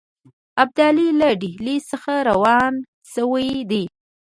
[0.63, 2.73] ابدالي له ډهلي څخه روان
[3.13, 3.83] شوی دی.